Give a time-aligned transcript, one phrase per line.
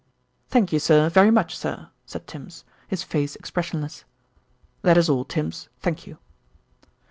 [0.49, 4.03] "Thank you, sir, very much, sir," said Tims, his face expressionless.
[4.81, 6.17] "That is all, Tims, thank you."